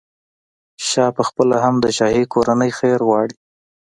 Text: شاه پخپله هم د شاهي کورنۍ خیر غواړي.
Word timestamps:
شاه 0.87 1.11
پخپله 1.17 1.57
هم 1.63 1.75
د 1.83 1.85
شاهي 1.97 2.23
کورنۍ 2.33 2.71
خیر 2.79 2.99
غواړي. 3.07 3.35